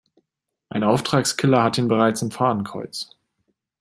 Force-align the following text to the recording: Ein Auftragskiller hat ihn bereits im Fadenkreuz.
Ein 0.69 0.83
Auftragskiller 0.83 1.61
hat 1.61 1.77
ihn 1.77 1.87
bereits 1.87 2.23
im 2.23 2.31
Fadenkreuz. 2.31 3.11